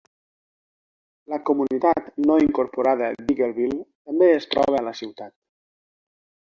La 1.33 1.39
comunitat 1.49 2.09
no 2.31 2.39
incorporada 2.47 3.13
d'Eagleville 3.21 3.81
també 3.87 4.35
es 4.41 4.53
troba 4.57 4.83
a 4.83 4.87
la 4.91 4.99
ciutat. 5.05 5.37